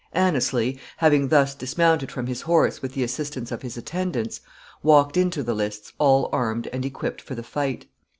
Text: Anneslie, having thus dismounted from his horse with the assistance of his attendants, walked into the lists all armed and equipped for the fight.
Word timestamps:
Anneslie, 0.13 0.79
having 0.97 1.27
thus 1.27 1.53
dismounted 1.53 2.11
from 2.11 2.25
his 2.25 2.41
horse 2.41 2.81
with 2.81 2.95
the 2.95 3.03
assistance 3.03 3.51
of 3.51 3.61
his 3.61 3.77
attendants, 3.77 4.41
walked 4.81 5.15
into 5.15 5.43
the 5.43 5.53
lists 5.53 5.93
all 5.99 6.27
armed 6.31 6.65
and 6.73 6.83
equipped 6.83 7.21
for 7.21 7.35
the 7.35 7.43
fight. 7.43 7.85